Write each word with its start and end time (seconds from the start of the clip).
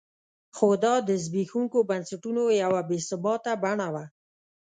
خو 0.55 0.67
دا 0.83 0.95
د 1.07 1.09
زبېښونکو 1.23 1.79
بنسټونو 1.89 2.43
یوه 2.63 2.81
بې 2.87 2.97
ثباته 3.07 3.51
بڼه 3.63 3.87
وه. 3.93 4.05